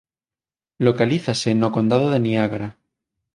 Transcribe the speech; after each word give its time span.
Localízase 0.87 1.49
no 1.61 1.69
Condado 1.75 2.07
de 2.13 2.19
Niágara. 2.27 2.69